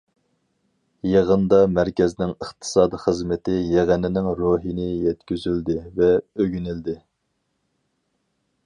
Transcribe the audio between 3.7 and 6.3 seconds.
يىغىنىنىڭ روھىنى يەتكۈزۈلدى ۋە